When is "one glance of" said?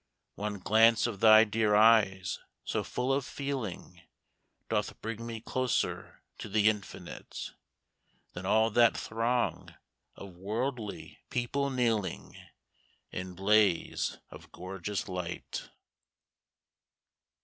0.33-1.19